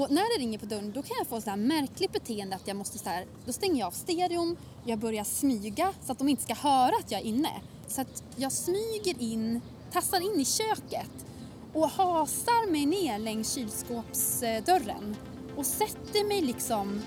[0.00, 2.68] Och när det ringer på dörren då kan jag få så här märkligt beteende att
[2.68, 6.28] jag måste så här, då stänger jag av stereon, jag börjar smyga så att de
[6.28, 7.50] inte ska höra att jag är inne.
[7.88, 9.60] Så att jag smyger in,
[9.92, 11.26] tassar in i köket
[11.72, 15.16] och hasar mig ner längs kylskåpsdörren
[15.56, 17.00] och sätter mig liksom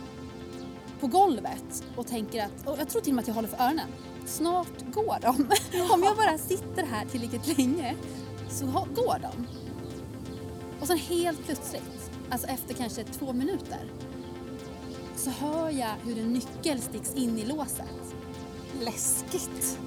[0.99, 3.63] på golvet och tänker att, och jag tror till och med att jag håller för
[3.63, 3.89] öronen,
[4.25, 5.35] snart går de.
[5.93, 7.95] Om jag bara sitter här tillräckligt länge
[8.49, 8.65] så
[8.95, 9.47] går de.
[10.79, 13.79] Och sen helt plötsligt, alltså efter kanske två minuter,
[15.15, 18.15] så hör jag hur en nyckel sticks in i låset.
[18.81, 19.79] Läskigt.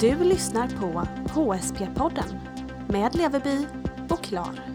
[0.00, 2.38] Du lyssnar på HSP-podden
[2.88, 3.66] med Leverby
[4.10, 4.72] och Klar.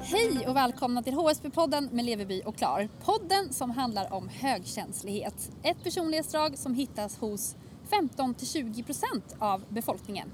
[0.00, 2.88] Hej och välkomna till HSP-podden med Leverby och Klar.
[3.04, 5.50] Podden som handlar om högkänslighet.
[5.62, 7.56] Ett personlighetsdrag som hittas hos
[8.00, 10.30] 15-20% av befolkningen.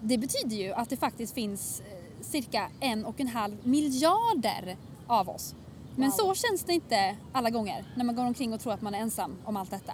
[0.00, 5.28] Det betyder ju att det faktiskt finns eh, cirka en och en halv miljarder av
[5.28, 5.54] oss.
[5.96, 6.16] Men Wow.
[6.16, 8.98] så känns det inte alla gånger när man går omkring och tror att man är
[8.98, 9.92] ensam om allt detta.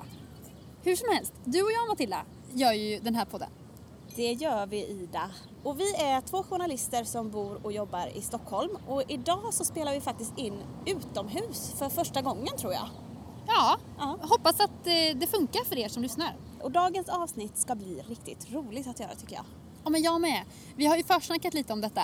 [0.83, 2.23] Hur som helst, du och jag Matilda
[2.55, 3.49] gör ju den här podden.
[4.17, 5.31] Det gör vi Ida.
[5.63, 9.93] Och vi är två journalister som bor och jobbar i Stockholm och idag så spelar
[9.93, 10.55] vi faktiskt in
[10.87, 12.89] utomhus för första gången tror jag.
[13.47, 14.19] Ja, Ja.
[14.23, 16.37] hoppas att eh, det funkar för er som lyssnar.
[16.63, 19.45] Och dagens avsnitt ska bli riktigt roligt att göra tycker jag.
[19.85, 20.43] Ja, men jag med.
[20.77, 22.03] Vi har ju försnackat lite om detta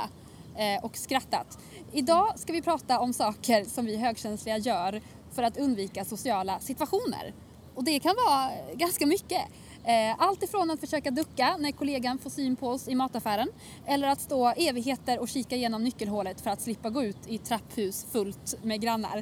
[0.57, 1.59] eh, och skrattat.
[1.93, 7.35] Idag ska vi prata om saker som vi högkänsliga gör för att undvika sociala situationer.
[7.75, 9.43] Och det kan vara ganska mycket.
[9.85, 13.49] Eh, allt ifrån att försöka ducka när kollegan får syn på oss i mataffären
[13.87, 18.07] eller att stå evigheter och kika genom nyckelhålet för att slippa gå ut i trapphus
[18.13, 19.19] fullt med grannar.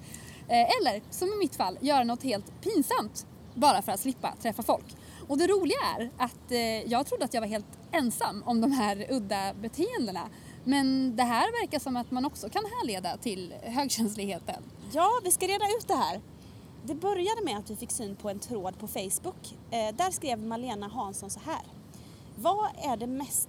[0.48, 4.62] Eh, eller som i mitt fall, göra något helt pinsamt bara för att slippa träffa
[4.62, 4.96] folk.
[5.28, 8.72] Och det roliga är att eh, jag trodde att jag var helt ensam om de
[8.72, 10.28] här udda beteendena.
[10.64, 14.62] Men det här verkar som att man också kan härleda till högkänsligheten.
[14.92, 16.20] Ja, vi ska reda ut det här.
[16.86, 19.56] Det började med att vi fick syn på en tråd på Facebook.
[19.70, 21.62] Eh, där skrev Malena Hansson så här.
[22.36, 23.48] Vad är det mest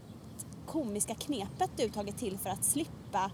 [0.68, 3.32] komiska knepet du tagit till för att slippa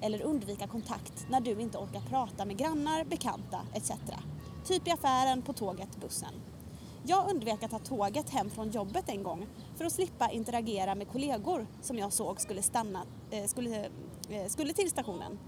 [0.00, 3.90] eller undvika kontakt när du inte orkar prata med grannar, bekanta etc.
[4.64, 6.34] Typ i affären, på tåget, bussen.
[7.06, 11.08] Jag undvek att ta tåget hem från jobbet en gång för att slippa interagera med
[11.08, 13.84] kollegor som jag såg skulle stanna, eh, skulle,
[14.30, 15.38] eh, skulle till stationen.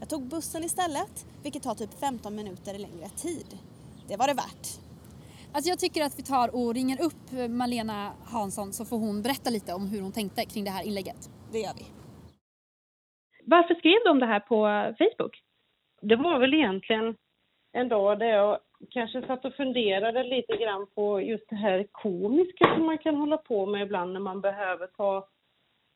[0.00, 3.58] Jag tog bussen istället, vilket tar typ 15 minuter längre tid.
[4.08, 4.66] Det var det värt.
[5.52, 9.50] Alltså jag tycker att vi tar och ringer upp Malena Hansson så får hon berätta
[9.50, 11.30] lite om hur hon tänkte kring det här inlägget.
[11.52, 11.84] Det gör vi.
[13.46, 14.56] Varför skrev de det här på
[14.98, 15.42] Facebook?
[16.02, 17.16] Det var väl egentligen
[17.72, 18.58] en dag där jag
[18.90, 23.36] kanske satt och funderade lite grann på just det här komiska som man kan hålla
[23.36, 25.28] på med ibland när man behöver ta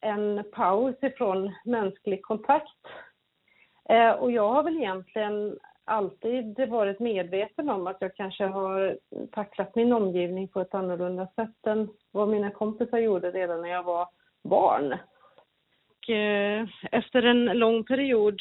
[0.00, 2.86] en paus ifrån mänsklig kontakt.
[3.88, 8.98] Eh, och jag har väl egentligen alltid varit medveten om att jag kanske har
[9.32, 13.82] tacklat min omgivning på ett annorlunda sätt än vad mina kompisar gjorde redan när jag
[13.82, 14.08] var
[14.42, 14.96] barn.
[15.90, 18.40] Och, eh, efter en lång period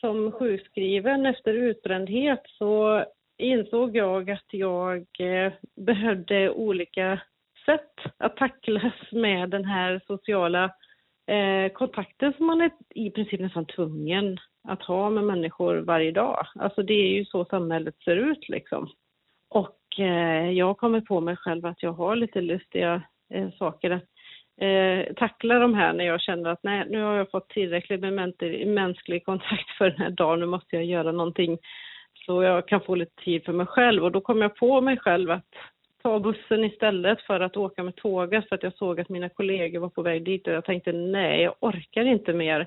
[0.00, 3.04] som sjukskriven efter utbrändhet så
[3.42, 7.20] insåg jag att jag eh, behövde olika
[7.66, 10.64] sätt att tacklas med den här sociala
[11.26, 14.38] eh, kontakten som man är i princip nästan tvungen
[14.68, 16.46] att ha med människor varje dag.
[16.54, 18.90] Alltså det är ju så samhället ser ut liksom.
[19.48, 23.02] Och eh, jag har kommit på mig själv att jag har lite lustiga
[23.34, 24.04] eh, saker att
[24.60, 28.34] eh, tackla de här när jag känner att nej, nu har jag fått tillräckligt med
[28.66, 31.58] mänsklig kontakt för den här dagen, nu måste jag göra någonting
[32.26, 34.04] så jag kan få lite tid för mig själv.
[34.04, 35.46] Och då kom jag på mig själv att
[36.02, 39.80] ta bussen istället för att åka med tåget för att jag såg att mina kollegor
[39.80, 42.66] var på väg dit och jag tänkte nej, jag orkar inte mer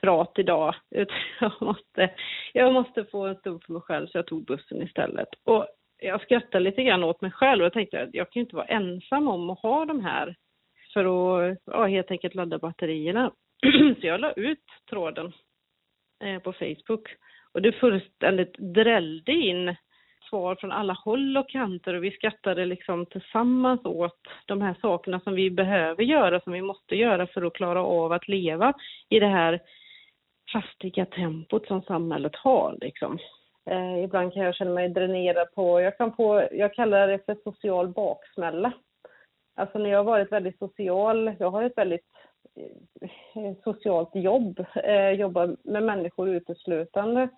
[0.00, 2.10] prat idag utan jag måste,
[2.52, 5.28] jag måste få en stund för mig själv så jag tog bussen istället.
[5.44, 5.66] Och
[5.98, 8.66] jag skrattade lite grann åt mig själv och tänkte att jag kan ju inte vara
[8.66, 10.34] ensam om att ha de här
[10.92, 13.32] för att ja, helt enkelt ladda batterierna.
[14.00, 15.32] så jag la ut tråden
[16.24, 17.08] eh, på Facebook
[17.54, 19.76] och det fullständigt drällde in
[20.28, 25.20] svar från alla håll och kanter och vi skrattade liksom tillsammans åt de här sakerna
[25.20, 28.72] som vi behöver göra, som vi måste göra för att klara av att leva
[29.08, 29.60] i det här
[30.52, 33.18] hastiga tempot som samhället har liksom.
[33.70, 37.36] Eh, ibland kan jag känna mig dränerad på, jag kan få, jag kallar det för
[37.44, 38.72] social baksmälla.
[39.56, 42.06] Alltså när jag har varit väldigt social, jag har ett väldigt
[42.56, 47.28] Eh, socialt jobb, eh, jobbar med människor uteslutande,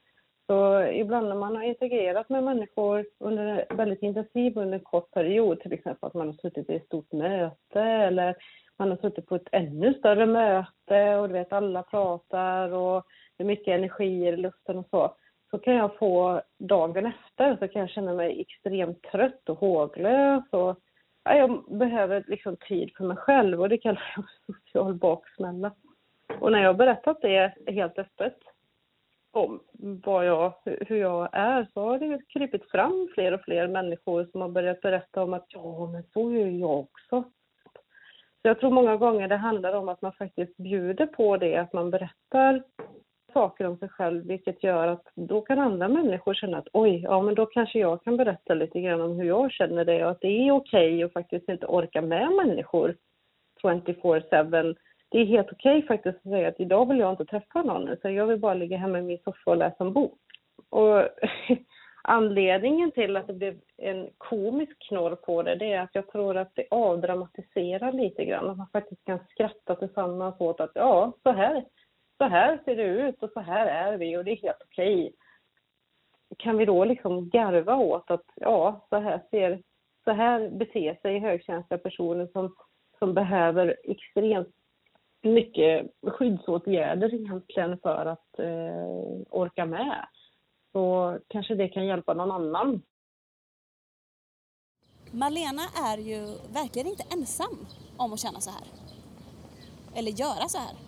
[0.46, 5.60] Så ibland när man har integrerat med människor under väldigt intensivt under en kort period,
[5.60, 8.36] till exempel att man har suttit i ett stort möte eller
[8.78, 13.04] man har suttit på ett ännu större möte och du vet alla pratar och
[13.36, 15.16] det är mycket energier i luften och så.
[15.50, 20.44] Så kan jag få dagen efter så kan jag känna mig extremt trött och håglös
[20.50, 20.78] och
[21.24, 25.72] jag behöver liksom tid för mig själv och det kallar jag social baksmälla.
[26.40, 28.38] Och när jag har berättat det helt öppet
[29.30, 34.28] om vad jag, hur jag är så har det krypit fram fler och fler människor
[34.32, 37.22] som har börjat berätta om att ja, men så är jag också.
[38.42, 41.72] Så jag tror många gånger det handlar om att man faktiskt bjuder på det, att
[41.72, 42.62] man berättar
[43.34, 47.22] saker om sig själv, vilket gör att då kan andra människor känna att oj, ja
[47.22, 50.20] men då kanske jag kan berätta lite grann om hur jag känner det och att
[50.20, 52.96] det är okej okay att faktiskt inte orka med människor
[53.62, 54.74] 24-7
[55.14, 57.88] det är helt okej okay faktiskt att säga att idag vill jag inte träffa någon,
[57.88, 60.18] utan jag vill bara ligga hemma i min soffa och läsa en bok.
[60.70, 61.08] Och
[62.02, 66.36] anledningen till att det blev en komisk knorr på det, det är att jag tror
[66.36, 68.50] att det avdramatiserar lite grann.
[68.50, 71.64] Att man faktiskt kan skratta tillsammans åt att ja, så här,
[72.18, 75.14] så här ser det ut och så här är vi och det är helt okej.
[76.38, 79.62] Kan vi då liksom garva åt att ja, så här ser,
[80.04, 82.54] så här beter sig högkänsliga personer som,
[82.98, 84.54] som behöver extremt
[85.22, 90.06] mycket skyddsåtgärder egentligen för att eh, orka med.
[90.72, 92.82] Så kanske det kan hjälpa någon annan.
[95.10, 95.62] Malena
[95.92, 96.20] är ju
[96.52, 97.66] verkligen inte ensam
[97.96, 98.66] om att känna så här.
[99.96, 100.83] Eller göra så här.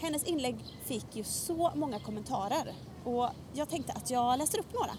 [0.00, 2.74] Hennes inlägg fick ju så många kommentarer
[3.04, 4.92] och jag tänkte att jag läser upp några.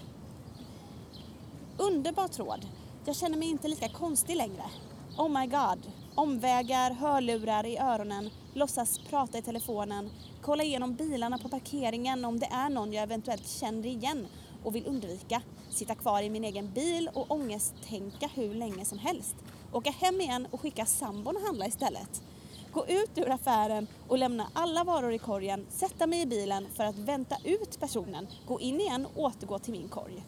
[1.76, 2.66] Underbar tråd.
[3.04, 4.64] Jag känner mig inte lika konstig längre.
[5.18, 5.92] Oh my god.
[6.14, 10.10] Omvägar, hörlurar i öronen, låtsas prata i telefonen,
[10.42, 14.26] kolla igenom bilarna på parkeringen om det är någon jag eventuellt känner igen
[14.64, 15.42] och vill undvika.
[15.70, 19.36] Sitta kvar i min egen bil och ångesttänka hur länge som helst.
[19.72, 22.22] Åka hem igen och skicka sambon och handla istället.
[22.72, 26.84] Gå ut ur affären och lämna alla varor i korgen, sätta mig i bilen för
[26.84, 30.22] att vänta ut personen, gå in igen och återgå till min korg.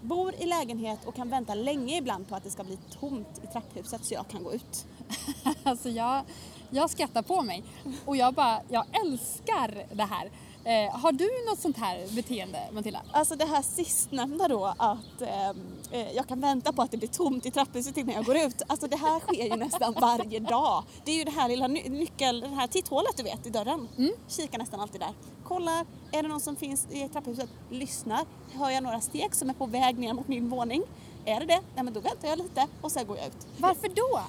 [0.00, 3.46] Bor i lägenhet och kan vänta länge ibland på att det ska bli tomt i
[3.46, 4.86] trapphuset så jag kan gå ut.
[5.62, 6.22] alltså jag,
[6.70, 7.64] jag skrattar på mig
[8.04, 10.30] och jag bara, jag älskar det här.
[10.64, 13.02] Eh, har du något sånt här beteende Matilda?
[13.10, 15.56] Alltså det här sistnämnda då att ehm,
[15.90, 18.62] eh, jag kan vänta på att det blir tomt i trapphuset innan jag går ut.
[18.66, 20.84] Alltså det här sker ju nästan varje dag.
[21.04, 23.88] Det är ju det här lilla ny nyckel, det här titthålet du vet i dörren.
[23.98, 24.12] Mm.
[24.28, 25.12] Kikar nästan alltid där.
[25.44, 27.50] Kollar, är det någon som finns i trapphuset?
[27.70, 28.24] Lyssnar.
[28.52, 30.82] Hör jag några steg som är på väg ner mot min våning?
[31.24, 31.60] Är det det?
[31.74, 33.46] Nej men då väntar jag lite och sen går jag ut.
[33.58, 34.20] Varför då?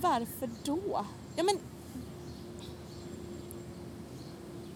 [0.00, 1.04] Varför då?
[1.36, 1.58] Ja men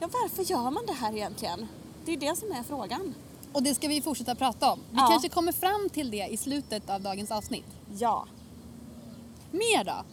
[0.04, 1.68] Ja, varför gör man det här egentligen?
[2.04, 3.14] Det är det som är frågan.
[3.52, 4.78] Och det ska vi fortsätta prata om.
[4.90, 5.06] Vi ja.
[5.10, 7.66] kanske kommer fram till det i slutet av dagens avsnitt.
[7.98, 8.26] Ja.
[9.50, 10.04] Mer då?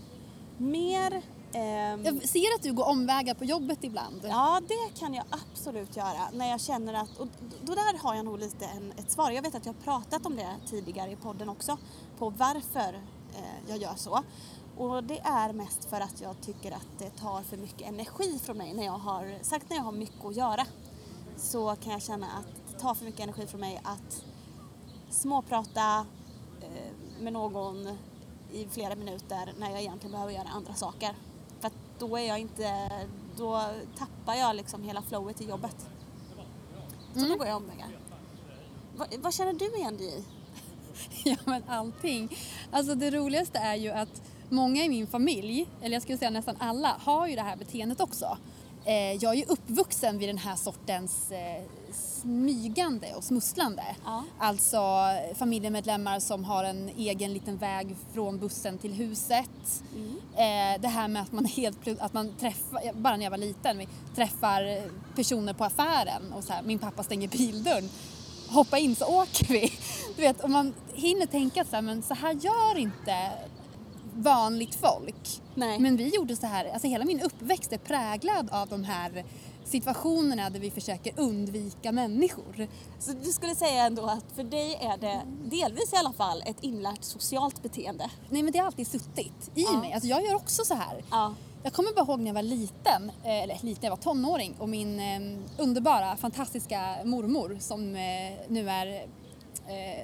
[0.58, 1.22] Mer...
[1.54, 2.06] Ehm...
[2.06, 4.22] Jag ser att du går omvägar på jobbet ibland.
[4.30, 6.30] Ja, det kan jag absolut göra.
[6.34, 7.20] När jag känner att...
[7.20, 7.28] Och
[7.62, 9.32] då där har jag nog lite en, ett svar.
[9.32, 11.78] Jag vet att jag har pratat om det tidigare i podden också.
[12.18, 12.94] På varför
[13.34, 14.24] eh, jag gör så.
[14.82, 18.58] Och det är mest för att jag tycker att det tar för mycket energi från
[18.58, 20.66] mig när jag har, sagt när jag har mycket att göra.
[21.38, 24.26] Så kan jag känna att det tar för mycket energi från mig att
[25.10, 26.06] småprata
[26.62, 27.98] eh, med någon
[28.52, 31.16] i flera minuter när jag egentligen behöver göra andra saker.
[31.60, 32.92] För att då är jag inte,
[33.38, 33.62] då
[33.98, 35.90] tappar jag liksom hela flowet i jobbet.
[37.14, 37.30] Så mm.
[37.30, 37.98] då går jag omvägar.
[38.96, 40.24] Va, vad känner du igen dig i?
[41.30, 42.38] ja men allting.
[42.72, 44.22] Alltså det roligaste är ju att
[44.52, 48.02] många i min familj, eller jag skulle säga nästan alla, har ju det här beteendet
[48.02, 48.38] också.
[48.86, 53.84] Eh, jag är ju uppvuxen vid den här sortens eh, smygande och smusslande.
[54.06, 54.24] Ja.
[54.40, 54.80] Alltså
[55.36, 59.84] familjemedlemmar som har en egen liten väg från bussen till huset.
[59.96, 60.16] Mm.
[60.34, 63.88] Eh, det här med att man helt att man träffar, bara när jag var liten,
[64.16, 67.90] träffar personer på affären och så här, min pappa stänger bildörren
[68.52, 69.74] hoppa in så åker vi.
[70.16, 73.32] Du vet, och man hinner tänka så här, men så här gör inte
[74.14, 75.42] vanligt folk.
[75.56, 75.80] Nej.
[75.80, 79.24] Men vi gjorde så här, alltså hela min uppväxt är präglad av de här
[79.64, 82.68] situationerna där vi försöker undvika människor.
[83.00, 86.64] Så du skulle säga ändå att för dig är det delvis i alla fall ett
[86.64, 88.10] inlärt socialt beteende?
[88.30, 89.80] Nej men det har alltid suttit i ja.
[89.80, 89.94] mig.
[89.94, 91.04] Alltså jag gör också så här.
[91.12, 91.34] Ja.
[91.64, 94.70] Jag kommer bara ihåg när jag var liten, eh, eller liten, jag var tonåring och
[94.70, 99.08] min eh, underbara, fantastiska mormor som eh, nu är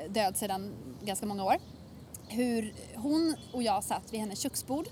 [0.09, 1.55] död sedan ganska många år
[2.27, 4.87] hur hon och jag satt vid hennes köksbord.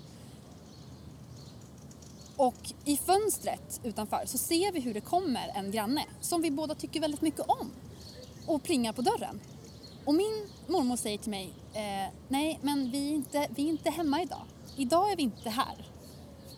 [2.38, 6.76] Och i fönstret utanför så ser vi hur det kommer en granne som vi båda
[6.76, 7.72] tycker väldigt mycket om
[8.48, 9.40] och plingar på dörren.
[10.06, 13.90] Och min mormor säger till mig, eh, nej men vi är, inte, vi är inte
[13.90, 14.44] hemma idag.
[14.78, 15.90] Idag är vi inte här.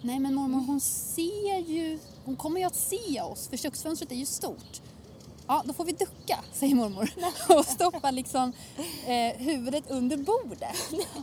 [0.02, 4.16] Nej men mormor hon ser ju, hon kommer ju att se oss för köksfönstret är
[4.16, 4.82] ju stort.
[5.48, 7.10] Ja, då får vi ducka, säger mormor
[7.58, 8.54] och stoppa liksom
[9.06, 10.76] eh, huvudet under bordet.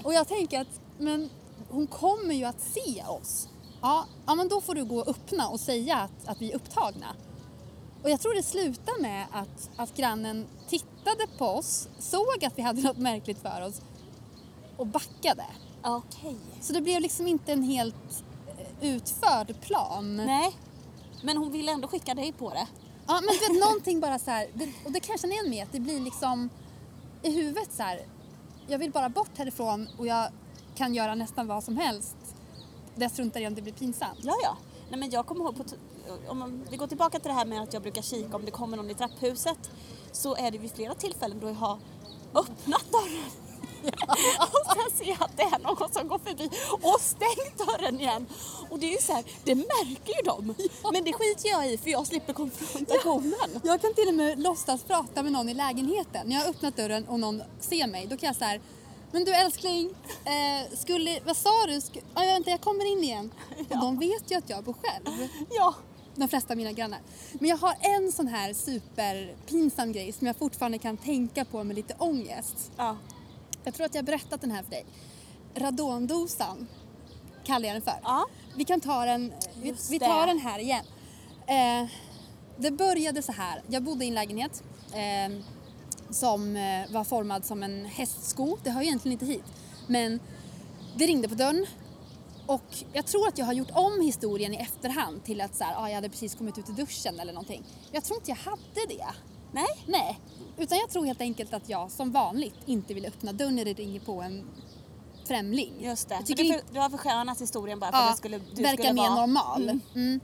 [0.05, 1.31] Och jag tänker att, men
[1.71, 3.49] hon kommer ju att se oss.
[3.83, 6.57] Ja, ja men då får du gå och öppna och säga att, att vi är
[6.57, 7.07] upptagna.
[8.03, 12.63] Och jag tror det slutar med att, att grannen tittade på oss, såg att vi
[12.63, 13.81] hade något märkligt för oss
[14.77, 15.45] och backade.
[15.83, 16.37] Okej.
[16.61, 18.25] Så det blev liksom inte en helt
[18.59, 20.17] eh, utförd plan.
[20.17, 20.57] Nej.
[21.23, 22.67] Men hon ville ändå skicka dig på det.
[23.07, 25.51] Ja, men du vet någonting bara så här, det, och det kan jag känna igen
[25.51, 26.51] med att det blir liksom
[27.23, 28.07] i huvudet så här.
[28.67, 30.29] Jag vill bara bort härifrån och jag
[30.75, 32.17] kan göra nästan vad som helst.
[32.95, 34.19] Det jag struntar i om det blir pinsamt.
[34.23, 34.57] Ja, ja.
[34.91, 35.65] Nej, men jag kommer ihåg, på
[36.29, 38.51] om man, vi går tillbaka till det här med att jag brukar kika om det
[38.51, 39.71] kommer någon i trapphuset.
[40.13, 41.79] Så är det vid flera tillfällen då jag har
[42.35, 43.44] öppnat dörren.
[44.41, 48.27] och sen ser jag att det är någon som går förbi och stängt dörren igen.
[48.71, 50.55] Och det är ju så här, det märker ju de.
[50.93, 53.61] Men det skiter jag i för jag slipper konfrontationen.
[53.65, 56.27] Jag kan till och med låtsas prata med någon i lägenheten.
[56.29, 58.61] När jag har öppnat dörren och någon ser mig, då kan jag så här
[59.13, 59.91] men du älskling,
[60.25, 61.73] eh, skulle, vad sa du?
[61.73, 63.31] Sk- ah, vänta, jag kommer in igen.
[63.71, 65.29] Och de vet ju att jag bor själv.
[65.51, 65.75] Ja.
[66.15, 66.99] De flesta av mina grannar.
[67.33, 71.77] Men jag har en sån här superpinsam grej som jag fortfarande kan tänka på med
[71.77, 72.73] lite ångest.
[72.77, 72.97] ja.
[73.65, 74.87] Jag tror att jag har berättat den här för dig.
[75.55, 76.67] Radondosan
[77.45, 78.01] kallar jag den för.
[78.03, 78.27] Ja.
[78.57, 80.85] Vi kan ta den, vi, vi tar den här igen.
[81.47, 81.91] Eh,
[82.57, 83.63] det började så här.
[83.69, 85.39] Jag bodde i en lägenhet eh,
[86.11, 88.57] som eh, var formad som en hästsko.
[88.65, 89.45] Det hör egentligen inte hit.
[89.87, 90.21] Men
[90.97, 91.67] det ringde på dörren
[92.47, 95.75] och jag tror att jag har gjort om historien i efterhand till att så här,
[95.77, 97.63] ah, jag hade precis kommit ut ur duschen eller någonting.
[97.93, 99.07] Jag tror inte jag hade det.
[99.55, 99.85] Nej.
[99.87, 100.21] Nej,
[100.59, 103.73] utan jag tror helt enkelt att jag som vanligt inte vill öppna dörren när det
[103.73, 104.45] ringer på en
[105.25, 105.73] främling.
[105.81, 106.19] Just det.
[106.27, 109.03] Du, för, du har förskönat historien bara för att det skulle, du verkar skulle mer
[109.03, 109.27] vara...
[109.27, 109.63] normal.
[109.63, 109.81] Mm.
[109.95, 110.21] Mm.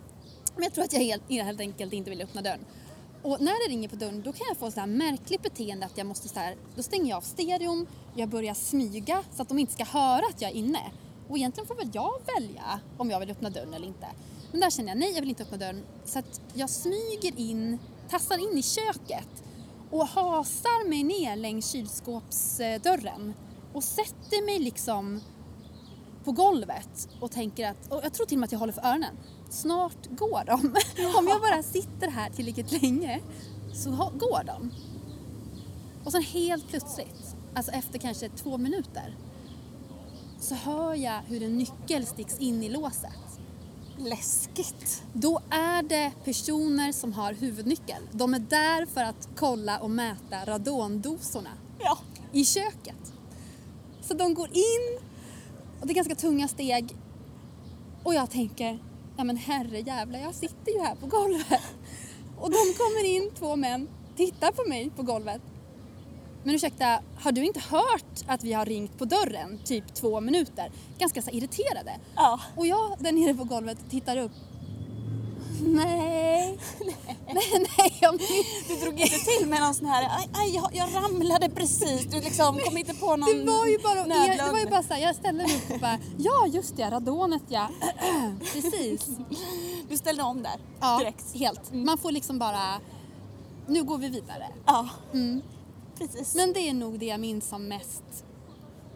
[0.54, 2.64] Men jag tror att jag helt, helt enkelt inte vill öppna dörren.
[3.22, 5.98] Och när det ringer på dörren då kan jag få så här märkligt beteende att
[5.98, 9.58] jag måste så här, då stänger jag av stereon, jag börjar smyga så att de
[9.58, 10.80] inte ska höra att jag är inne.
[11.28, 14.06] Och egentligen får väl jag välja om jag vill öppna dörren eller inte.
[14.50, 15.82] Men där känner jag nej, jag vill inte öppna dörren.
[16.04, 17.78] Så att jag smyger in,
[18.10, 19.44] tassar in i köket
[19.90, 23.34] och hasar mig ner längs kylskåpsdörren
[23.72, 25.20] och sätter mig liksom
[26.24, 28.86] på golvet och tänker att, och jag tror till och med att jag håller för
[28.86, 29.16] öronen,
[29.50, 30.60] snart går de.
[31.18, 33.20] Om jag bara sitter här tillräckligt länge
[33.74, 34.70] så går de.
[36.04, 39.16] Och sen helt plötsligt, alltså efter kanske två minuter,
[40.40, 43.40] så hör jag hur en nyckel sticks in i låset.
[44.02, 45.02] Läskigt.
[45.12, 48.02] Då är det personer som har huvudnyckel.
[48.12, 51.98] De är där för att kolla och mäta radondosorna Ja.
[52.32, 53.12] i köket.
[54.02, 54.98] Så de går in
[55.80, 56.96] och det är ganska tunga steg
[58.02, 58.78] och jag tänker,
[59.16, 61.60] ja men herre jävlar jag sitter ju här på golvet.
[62.38, 65.42] Och de kommer in, två män, tittar på mig på golvet.
[66.44, 70.70] Men ursäkta, har du inte hört att vi har ringt på dörren typ två minuter?
[70.98, 71.96] Ganska så irriterade.
[72.16, 72.40] Ja.
[72.56, 74.32] Och jag där nere på golvet tittar upp.
[75.66, 76.58] Nej,
[77.34, 78.18] nej, nej, jag
[78.68, 82.20] Du drog inte till med någon sån här, aj, aj jag, jag ramlade precis, du
[82.20, 84.38] liksom kom inte på någon Det var ju bara, nödlögn.
[84.46, 86.90] det var ju bara så här, jag ställde mig upp och bara, ja just det,
[86.90, 87.68] radonet ja.
[88.52, 89.08] Precis.
[89.88, 91.34] Du ställde om där Ja, direkt.
[91.34, 91.72] helt.
[91.72, 92.80] Man får liksom bara,
[93.66, 94.48] nu går vi vidare.
[94.66, 95.42] Ja, Mm.
[96.00, 96.34] Precis.
[96.34, 98.24] Men det är nog det jag minns som mest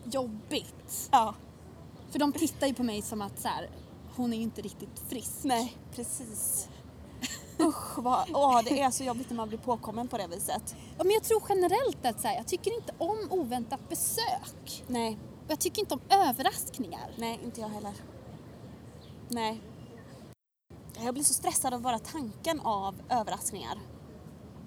[0.05, 1.09] jobbigt.
[1.13, 1.35] ja,
[2.11, 3.71] För de tittar ju på mig som att så här,
[4.17, 5.45] hon är ju inte riktigt frisk.
[5.45, 6.69] nej, precis.
[7.61, 10.77] Usch, vad, åh, det är så jobbigt när man blir påkommen på det viset.
[10.99, 14.85] Ja, men jag tror generellt att så här, jag tycker inte om oväntat besök.
[14.87, 17.15] Nej, Och jag tycker inte om överraskningar.
[17.19, 17.93] nej, inte jag heller.
[19.29, 19.61] Nej.
[21.05, 23.79] Jag blir så stressad av bara tanken av överraskningar.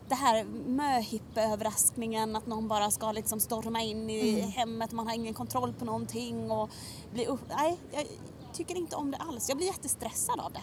[0.10, 5.34] Det här möhippeöverraskningen, att någon bara ska liksom storma in i hemmet, man har ingen
[5.34, 6.70] kontroll på någonting och
[7.14, 7.42] bli upp...
[7.58, 8.06] Nej, jag
[8.54, 9.50] tycker inte om det alls.
[9.50, 10.62] Jag blir jättestressad av det.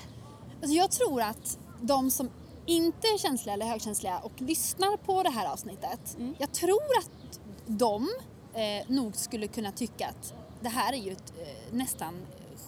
[0.62, 2.30] Alltså jag tror att de som
[2.66, 6.34] inte är känsliga eller högkänsliga och lyssnar på det här avsnittet, Mm.
[6.38, 8.08] jag tror att de
[8.54, 12.14] eh, nog skulle kunna tycka att det här är ju ett eh, nästan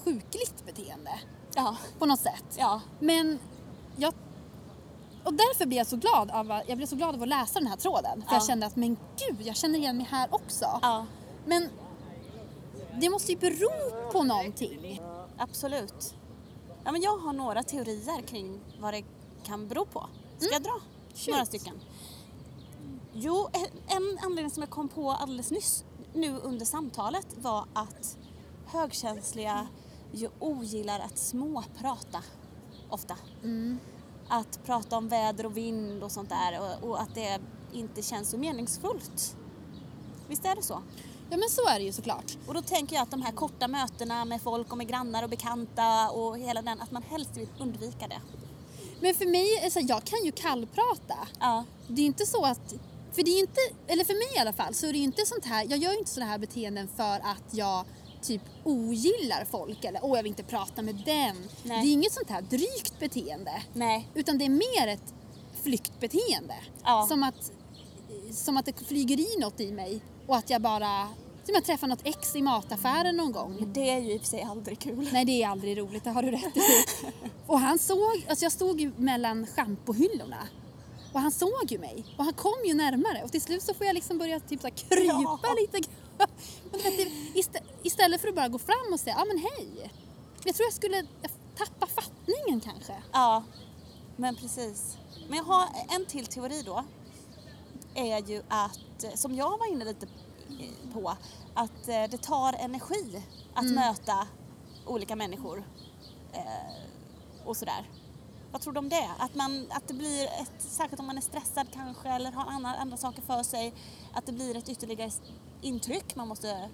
[0.04, 1.20] sjukligt beteende
[1.54, 2.44] Ja, på något sätt.
[2.58, 3.38] ja, Men
[3.96, 4.14] jag...
[5.26, 7.58] Och därför blir jag så glad av, att- jag blev så glad av att läsa
[7.58, 8.22] den här tråden.
[8.22, 8.36] För Ja.
[8.36, 8.96] jag kände att men
[9.28, 10.78] gud, jag känner igen mig här också.
[10.82, 11.06] ja,
[11.46, 11.68] Men
[13.00, 13.70] det måste ju bero
[14.12, 15.00] på någonting.
[15.38, 16.14] absolut.
[16.84, 19.04] Ja, men jag har några teorier kring vad det
[19.44, 20.06] kan bero på.
[20.38, 20.80] Ska jag dra
[21.14, 21.28] Shoot.
[21.34, 21.80] några stycken?
[23.12, 28.16] Jo, en- en anledning som jag kom på alldeles nyss nu under samtalet var att
[28.66, 29.66] högkänsliga
[30.12, 32.22] ju ogillar att småprata
[32.90, 33.16] ofta.
[33.42, 33.78] Mm.
[34.28, 37.38] Att prata om väder och vind och sånt där och, och att det
[37.72, 39.36] inte känns så meningsfullt.
[40.28, 40.82] Visst är det så?
[41.30, 42.36] Ja men så är det ju såklart.
[42.46, 45.30] Och då tänker jag att de här korta mötena med folk och med grannar och
[45.30, 48.20] bekanta och hela den, att man helst vill undvika det.
[49.00, 51.28] Men för mig, alltså, jag kan ju kallprata.
[51.40, 51.64] Ja.
[51.88, 52.74] Det är inte så att,
[53.12, 55.26] för det är inte, eller för mig i alla fall, så är det ju inte
[55.26, 57.84] sånt här, jag gör ju inte sådana här beteenden för att jag
[58.26, 61.36] typ ogillar folk eller åh jag vill inte prata med den.
[61.62, 61.82] Nej.
[61.82, 63.62] Det är inget sånt här drygt beteende.
[63.72, 64.08] Nej.
[64.14, 65.14] Utan det är mer ett
[65.62, 66.54] flyktbeteende.
[66.84, 67.06] Ja.
[67.08, 67.52] Som, att,
[68.32, 71.08] som att det flyger i något i mig och att jag bara,
[71.44, 73.72] som jag träffar något ex i mataffären någon gång.
[73.74, 75.08] Det är ju i och för sig aldrig kul.
[75.12, 76.60] Nej det är aldrig roligt, det har du rätt i.
[77.46, 80.48] Och han såg, alltså jag stod ju mellan schampohyllorna.
[81.12, 83.86] Och han såg ju mig och han kom ju närmare och till slut så får
[83.86, 85.54] jag liksom börja typ så krypa Ja.
[85.60, 85.90] lite grann.
[86.72, 87.56] Men vet,
[87.96, 89.90] Istället för att bara gå fram och säga ja men hej.
[90.44, 91.06] Jag tror jag skulle
[91.56, 93.02] tappa fattningen kanske.
[93.12, 93.44] Ja,
[94.16, 94.98] men precis.
[95.28, 96.84] Men jag har en till teori då.
[97.94, 100.06] Är ju att, eh, som jag var inne lite
[100.92, 101.16] på,
[101.54, 103.22] att eh, det tar energi
[103.54, 104.26] att möta
[104.86, 105.64] olika människor.
[106.32, 107.90] Eh, och sådär.
[108.52, 109.10] Vad tror du om det?
[109.18, 112.74] Att, man, att det blir ett, särskilt om man är stressad kanske eller har andra,
[112.74, 113.74] andra saker för sig,
[114.12, 115.10] att det blir ett ytterligare
[115.62, 116.70] intryck man måste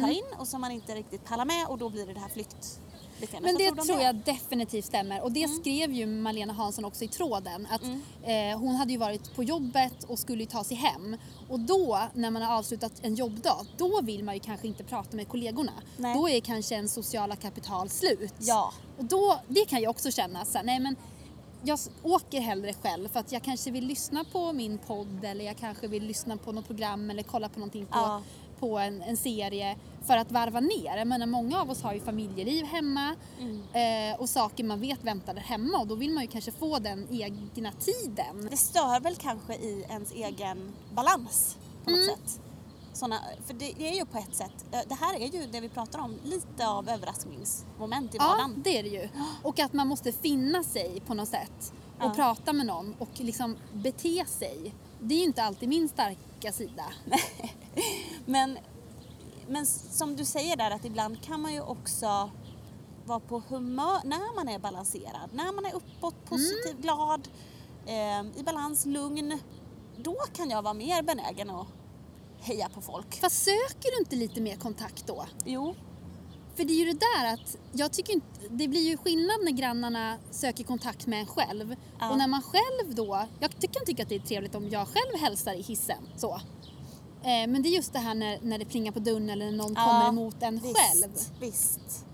[0.00, 2.28] ta in och som man inte riktigt pallar med och då blir det det här
[2.28, 3.42] flyktbeteendet.
[3.42, 5.56] Men det tror jag definitivt stämmer och det Mm.
[5.60, 7.82] skrev ju Malena Hansson också i tråden att
[8.22, 11.16] eh, hon hade ju varit på jobbet och skulle ta sig hem
[11.48, 15.16] och då när man har avslutat en jobbdag då vill man ju kanske inte prata
[15.16, 15.72] med kollegorna.
[15.96, 16.14] Nej.
[16.14, 18.34] Då är kanske en sociala kapital slut.
[18.38, 18.72] Ja.
[18.98, 20.96] Och då, det kan jag också känna så här, nej men
[21.62, 25.56] jag åker hellre själv för att jag kanske vill lyssna på min podd eller jag
[25.56, 28.22] kanske vill lyssna på något program eller kolla på någonting på, Ja.
[28.60, 30.96] På en, en serie för att varva ner.
[30.96, 33.14] Jag menar många av oss har ju familjeliv hemma
[33.72, 36.78] eh, och saker man vet väntar där hemma och då vill man ju kanske få
[36.78, 38.48] den egna tiden.
[38.50, 42.40] Det stör väl kanske i ens egen balans på något sätt.
[42.92, 45.60] Såna, för det, det är ju på ett sätt, eh, det här är ju det
[45.60, 48.62] vi pratar om, lite av överraskningsmoment i Ja, vardagen.
[48.64, 49.08] det är det ju.
[49.42, 52.12] Och att man måste finna sig på något sätt och Ja.
[52.16, 54.74] prata med någon och liksom bete sig.
[55.00, 56.84] Det är ju inte alltid min starka sida.
[58.26, 58.58] Men,
[59.48, 62.30] men som du säger där att ibland kan man ju också
[63.04, 66.82] vara på humör när man är balanserad, när man är uppåt, positiv, Mm.
[66.82, 67.28] glad,
[67.86, 69.38] eh, i balans, lugn.
[69.96, 71.66] Då kan jag vara mer benägen att
[72.38, 73.20] heja på folk.
[73.20, 75.26] Fast söker du inte lite mer kontakt då?
[75.44, 75.74] Jo,
[76.56, 79.52] För det är ju det där att jag tycker inte, det blir ju skillnad när
[79.52, 81.76] grannarna söker kontakt med en själv.
[82.00, 82.10] Ja.
[82.10, 85.20] Och när man själv då, jag tycker tycker att det är trevligt om jag själv
[85.20, 86.08] hälsar i hissen.
[86.16, 86.34] Så.
[87.22, 89.52] Eh, men det är just det här när, när det plingar på dörren eller när
[89.56, 91.12] någon Ja, kommer emot en visst, själv.
[91.40, 92.04] visst.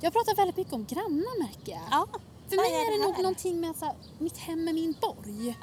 [0.00, 1.82] Jag pratar väldigt mycket om grannar märker jag.
[1.90, 2.06] Ja,
[2.48, 5.56] För mig är det nog någonting med att så mitt hem är min borg.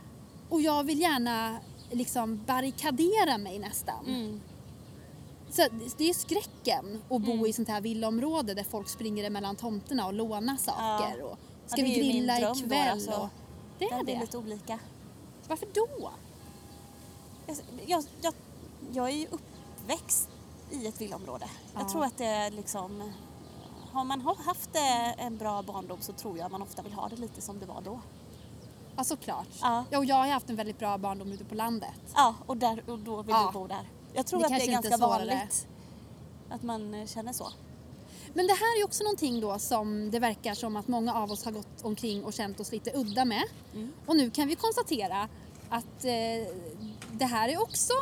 [0.49, 1.57] Och jag vill gärna
[1.91, 4.05] liksom barrikadera mig nästan.
[4.07, 4.41] Mm.
[5.51, 10.05] Så det är skräcken att bo i sånt här villaområde där folk springer emellan tomterna
[10.05, 11.17] och lånar saker.
[11.19, 11.25] Ja.
[11.25, 11.37] Och
[11.71, 12.87] Ja, ska det vi är grilla då, ikväll?
[12.91, 13.11] alltså.
[13.11, 13.27] och...
[13.79, 14.19] Det är det.
[14.19, 14.79] lite olika.
[15.47, 16.11] Varför då?
[17.85, 18.33] Jag, jag,
[18.93, 20.29] jag är ju uppväxt
[20.71, 21.45] i ett villaområde.
[21.73, 21.79] Ja.
[21.79, 23.11] Jag tror att det är liksom...
[23.91, 27.07] Har man ha- haft eh, en bra barndom så tror jag man ofta vill ha
[27.09, 27.99] det lite som det var då.
[28.95, 29.47] Ja, såklart.
[29.61, 29.83] Ja.
[29.89, 32.01] Ja, och jag har haft en väldigt bra barndom ute på landet.
[32.15, 33.49] Ja, och, där, och då vill Ja.
[33.53, 33.89] du bo där.
[34.13, 35.67] Jag tror Det att det är ganska är vanligt
[36.49, 37.51] att man eh, känner så.
[38.33, 41.45] Men det här är också någonting då som det verkar som att många av oss
[41.45, 43.43] har gått omkring och känt oss lite udda med.
[43.73, 43.93] Mm.
[44.05, 45.29] Och nu kan vi konstatera
[45.69, 46.53] att eh,
[47.11, 47.93] det här är också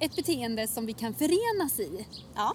[0.00, 2.06] ett beteende som vi kan förenas i.
[2.34, 2.54] Ja.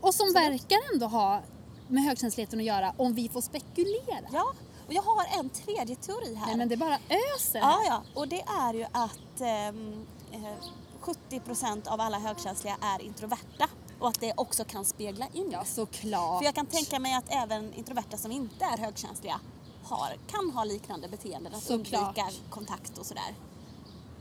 [0.00, 1.42] Och som verkar ändå ha
[1.88, 4.28] med högkänsligheten att göra om vi får spekulera.
[4.32, 4.52] ja.
[4.86, 6.46] Och jag har en tredje teori här.
[6.46, 6.98] Nej men det bara
[7.34, 8.02] öser Ja, ja.
[8.14, 10.54] Och det är ju att ehm, eh,
[11.02, 13.68] 70% av alla högkänsliga är introverta.
[13.98, 15.48] Och att det också kan spegla in.
[15.52, 16.38] Ja såklart.
[16.38, 19.40] För jag kan tänka mig att även introverta som inte är högkänsliga
[19.84, 21.54] har, kan ha liknande beteenden.
[21.54, 22.02] Att Såklart.
[22.02, 23.34] undvika kontakt och sådär.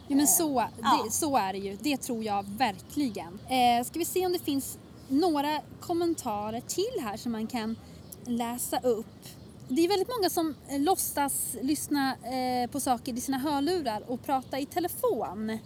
[0.08, 1.04] Ja men så, ja.
[1.06, 1.78] det, så är det ju.
[1.82, 3.39] Det tror jag verkligen.
[3.50, 7.76] Eh, ska vi se om det finns några kommentarer till här som man kan
[8.26, 9.28] läsa upp.
[9.67, 14.24] Det är väldigt många som eh, låtsas lyssna eh, på saker i sina hörlurar och
[14.24, 15.58] prata i telefon.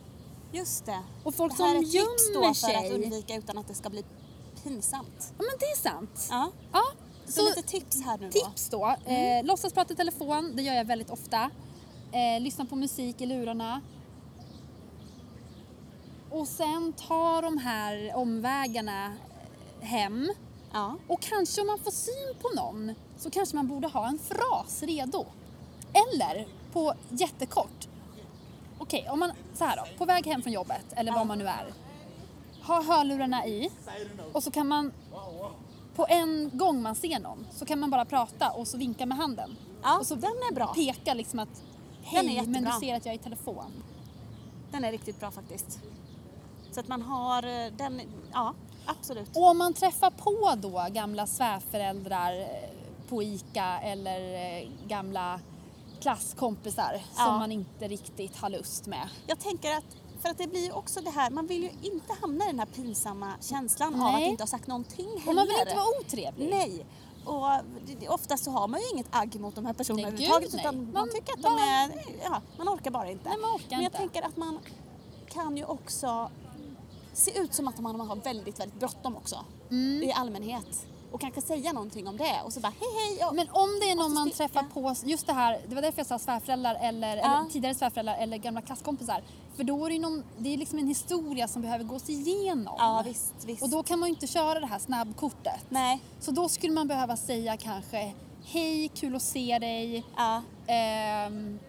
[0.56, 1.00] Just det.
[1.24, 3.74] Och folk det här som är ett tips då för att undvika utan att det
[3.74, 4.04] ska bli
[4.64, 5.34] pinsamt.
[5.38, 6.28] Ja men det är sant.
[6.30, 6.52] Ja.
[6.72, 6.84] Ja,
[7.26, 8.32] Så, Så- lite tips här nu då.
[8.40, 8.96] Tips då.
[9.06, 11.52] Eh, låtsas prata i telefon, det gör jag väldigt ofta.
[12.12, 13.82] Eh, lyssna på musik i lurarna.
[16.32, 19.06] Och sen ta de här omvägarna
[19.82, 20.32] eh, hem.
[20.74, 20.96] Ja.
[21.08, 24.84] Och kanske om man får syn på någon så kanske man borde ha en fras
[24.84, 25.26] redo.
[25.94, 27.88] Eller på jättekort.
[28.86, 31.48] Okej, om man så här då, på väg hem från jobbet eller var man nu
[31.48, 31.74] är.
[32.62, 33.70] Ha hörlurarna i
[34.34, 34.92] och så kan man
[35.96, 39.18] på en gång man ser någon så kan man bara prata och så vinka med
[39.18, 39.58] handen.
[39.84, 40.74] ja, och så den är bra.
[40.74, 41.64] Peka liksom att
[42.04, 43.84] hej men du ser att jag är i telefon.
[44.72, 45.80] Den är riktigt bra faktiskt.
[46.72, 48.02] Så att man har eh, den,
[48.34, 48.54] ja
[48.86, 49.38] absolut.
[49.38, 52.48] Och om man träffar på då gamla svärföräldrar eh,
[53.10, 55.40] på ICA eller eh, gamla
[56.06, 57.24] klasskompisar Ja.
[57.26, 59.10] som man inte riktigt har lust med.
[59.28, 59.84] Jag tänker att,
[60.22, 62.60] för att det blir ju också det här, man vill ju inte hamna i den
[62.60, 64.30] här pinsamma känslan av att Nej.
[64.30, 65.30] inte ha sagt någonting heller.
[65.30, 66.50] Och man vill inte vara otrevlig.
[66.50, 66.86] Nej.
[67.26, 70.62] Och oftast så har man ju inget agg mot de här personerna Nej, överhuvudtaget nej.
[70.62, 73.30] utan man, Man tycker att de är, ja, man orkar bara inte.
[73.30, 73.98] Nej, man orkar Men jag inte.
[73.98, 74.60] tänker att man
[75.30, 76.30] kan ju också
[77.14, 79.46] se ut som att man har väldigt, väldigt bråttom också.
[79.72, 80.04] Mm.
[80.04, 80.88] I allmänhet.
[81.16, 83.18] Och kanske säga någonting om det och så bara hej hej.
[83.20, 83.32] Ja.
[83.32, 86.08] Men om det är någon man träffar på, just det här, det var därför jag
[86.08, 87.24] sa svärföräldrar eller, Ja.
[87.40, 89.24] eller tidigare svärföräldrar eller gamla klasskompisar.
[89.56, 92.76] För då är det ju någon, det är liksom en historia som behöver gås igenom.
[92.78, 93.64] ja visst, visst.
[93.64, 95.60] Och då kan man ju inte köra det här snabbkortet.
[95.70, 96.02] Nej.
[96.20, 98.14] Så då skulle man behöva säga kanske
[98.46, 100.06] Hej, kul att se dig.
[100.18, 100.42] Ja.
[100.68, 101.60] Ehm,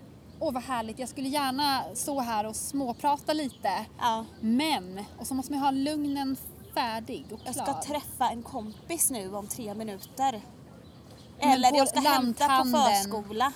[0.40, 3.87] Åh vad härligt, jag skulle gärna stå här och småprata lite.
[4.00, 4.24] ja.
[4.40, 6.37] Men, och så måste man ha lugnen
[6.80, 7.64] färdig och Jag klar.
[7.64, 10.40] ska träffa en kompis nu om tre minuter.
[11.40, 13.52] Men Eller jag ska hämta på förskola.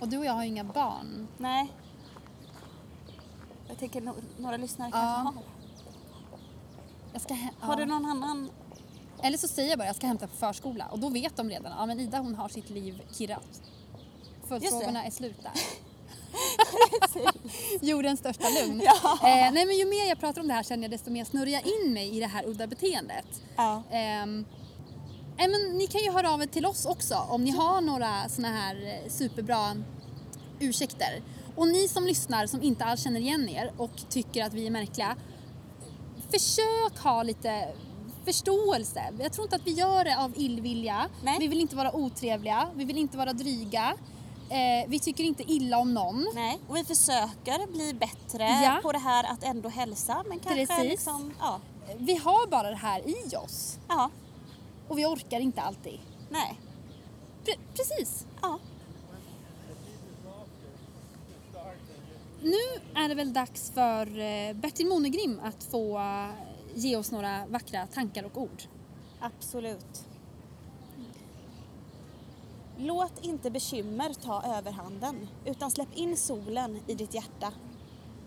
[0.00, 1.28] Och du och jag har inga barn.
[1.38, 1.72] Nej.
[3.68, 5.00] Jag tänker no- några lyssnare Ja.
[5.24, 5.44] kanske har.
[7.12, 7.76] Jag ska Har ja.
[7.76, 8.50] du någon annan?
[9.22, 11.72] Eller så säger jag bara jag ska hämta på förskola och då vet de redan.
[11.78, 13.62] Ja men Ida hon har sitt liv kirrat.
[14.48, 15.52] Följdfrågorna är slut där.
[17.80, 18.82] Jordens största lugn.
[18.84, 19.12] Ja.
[19.12, 21.46] Eh, nej men ju mer jag pratar om det här känner jag desto mer snurrar
[21.46, 23.26] jag in mig i det här udda beteendet.
[23.56, 23.82] Ja.
[25.40, 28.28] Nej, men ni kan ju höra av er till oss också om ni har några
[28.28, 29.76] såna här eh, superbra
[30.60, 31.22] ursäkter.
[31.56, 34.70] Och ni som lyssnar som inte alls känner igen er och tycker att vi är
[34.70, 35.16] märkliga.
[36.30, 37.68] Försök ha lite
[38.24, 39.02] förståelse.
[39.18, 41.08] Jag tror inte att vi gör det av illvilja.
[41.24, 41.36] Nej.
[41.40, 43.94] Vi vill inte vara otrevliga, vi vill inte vara dryga.
[44.50, 46.26] Eh, vi tycker inte illa om någon.
[46.34, 46.58] Nej.
[46.68, 48.78] Och vi försöker bli bättre Ja.
[48.82, 50.24] på det här att ändå hälsa.
[50.28, 50.90] Men kanske Precis.
[50.90, 51.60] liksom, ja.
[51.96, 54.10] Vi har bara det här i oss Ja.
[54.88, 55.98] och vi orkar inte alltid.
[56.30, 56.60] Nej.
[57.44, 58.26] Pre- precis.
[58.42, 58.58] Ja.
[62.42, 66.28] Nu är det väl dags för eh, Bertil Monegrim att få eh,
[66.74, 68.62] ge oss några vackra tankar och ord.
[69.20, 70.04] Absolut.
[72.82, 77.52] Låt inte bekymmer ta överhanden utan släpp in solen i ditt hjärta.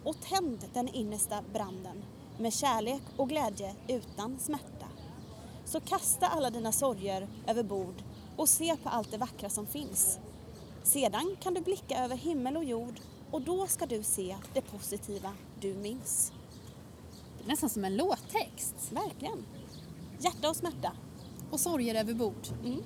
[0.03, 2.03] Och tänd den innersta branden
[2.39, 4.85] med kärlek och glädje utan smärta.
[5.65, 8.03] Så kasta alla dina sorger över bord
[8.37, 10.19] och se på allt det vackra som finns.
[10.83, 12.99] Sedan kan du blicka över himmel och jord
[13.31, 16.31] och då ska du se det positiva du minns.
[17.37, 18.91] Det är nästan som en låttext.
[18.91, 19.45] Verkligen.
[20.19, 20.91] Hjärta och smärta.
[21.51, 22.47] Och sorger över bord.
[22.63, 22.83] Mm.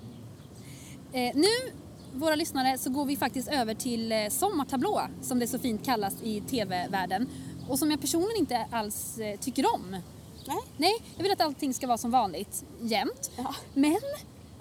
[1.13, 1.47] Eh, nu,
[2.13, 6.13] våra lyssnare, så går vi faktiskt över till eh, sommartablå som det så fint kallas
[6.23, 7.29] i tv-världen.
[7.69, 9.91] Och som jag personligen inte alls eh, tycker om.
[10.47, 10.57] Nej?
[10.77, 13.31] Nej, jag vill att allting ska vara som vanligt, jämt.
[13.37, 13.55] Ja.
[13.73, 13.97] Men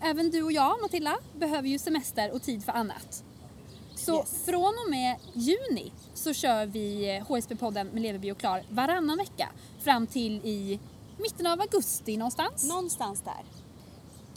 [0.03, 3.23] även du och jag, Matilda, behöver ju semester och tid för annat.
[3.95, 4.45] Så Yes.
[4.45, 9.49] från och med juni så kör vi eh, HSB-podden med Leverby och Klar varannan vecka
[9.81, 10.81] fram till i
[11.19, 12.69] mitten av augusti någonstans.
[12.69, 13.56] Någonstans där.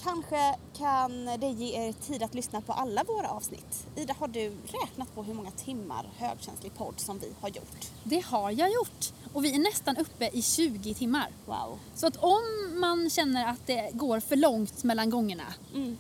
[0.04, 3.88] Kanske kan det ge er tid att lyssna på alla våra avsnitt.
[3.96, 4.50] Ida, har du
[4.84, 7.92] räknat på hur många timmar högkänslig podd som vi har gjort?
[8.04, 11.28] Det har jag gjort och vi är nästan uppe i 20 timmar.
[11.46, 11.80] Wow.
[11.96, 12.42] Så att om
[12.80, 15.98] man känner att det går för långt mellan gångerna Mm.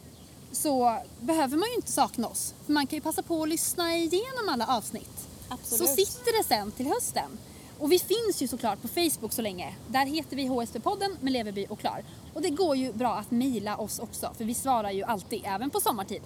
[0.52, 2.54] så behöver man ju inte sakna oss.
[2.66, 5.28] För man kan ju passa på att lyssna igenom alla avsnitt.
[5.50, 5.90] Absolut.
[5.90, 7.38] Så sitter det sen till hösten.
[7.80, 9.76] Och vi finns ju såklart på Facebook så länge.
[9.88, 12.04] Där heter vi HSB-podden med Leverby och Klar.
[12.34, 15.70] Och det går ju bra att mejla oss också för vi svarar ju alltid, även
[15.70, 16.22] på sommartid.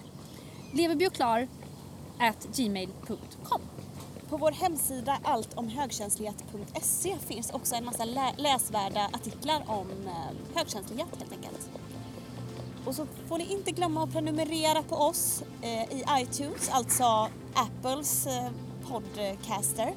[0.72, 1.48] Leverby och Klar
[2.18, 3.60] at gmail.com.
[4.28, 10.12] På vår hemsida alltomhögkänslighet.se finns också en massa lä- läsvärda artiklar om eh,
[10.56, 11.68] högkänslighet helt enkelt.
[12.86, 18.26] Och så får ni inte glömma att prenumerera på oss eh, i iTunes, alltså Apples
[18.26, 18.48] eh,
[18.88, 19.94] podcaster.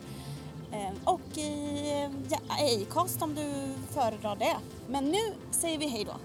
[0.71, 2.37] Eh, och i eh, ja,
[2.81, 3.51] Acast om du
[3.93, 4.57] föredrar det.
[4.87, 6.15] Men nu säger vi hej då.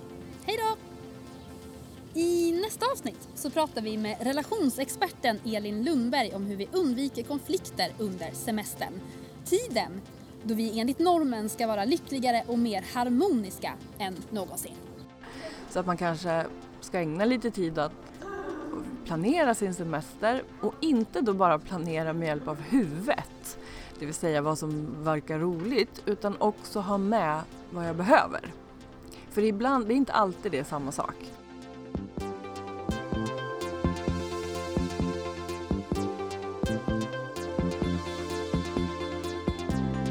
[0.44, 0.76] Hej då!
[2.20, 7.92] I nästa avsnitt så pratar vi med relationsexperten Elin Lundberg om hur vi undviker konflikter
[7.98, 9.00] under semestern.
[9.44, 10.00] Tiden
[10.42, 14.74] då vi enligt normen ska vara lyckligare och mer harmoniska än någonsin.
[15.70, 16.46] Så att man kanske
[16.80, 17.92] ska ägna lite tid att
[19.04, 23.30] planera sin semester och inte då bara planera med hjälp av huvudet,
[23.98, 28.52] det vill säga vad som verkar roligt, utan också ha med vad jag behöver.
[29.30, 31.14] För ibland, det är inte alltid det är samma sak.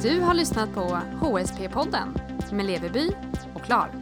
[0.02, 2.20] Du har lyssnat på HSP-podden
[2.52, 3.12] med Leveby
[3.54, 4.01] och Klar.